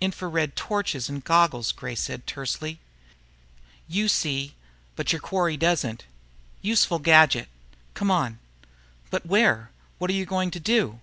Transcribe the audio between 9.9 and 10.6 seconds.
What are you going to